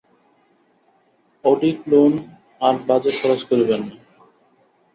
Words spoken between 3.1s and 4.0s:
খরচ করিবেন না।